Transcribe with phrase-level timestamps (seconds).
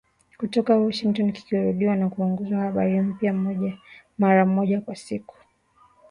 [0.37, 3.33] kutoka Washington, kikirudiwa na kuongezewa habari mpya,
[4.17, 5.35] mara moja kwa siku.